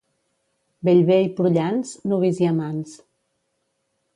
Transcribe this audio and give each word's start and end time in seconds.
Bellver 0.87 1.17
i 1.25 1.29
Prullans, 1.41 1.91
nuvis 2.13 2.41
i 2.45 2.51
amants. 2.53 2.99